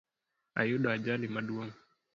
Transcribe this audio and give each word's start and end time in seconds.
Ayudo 0.61 0.87
ajali 0.95 1.27
maduong 1.33 1.71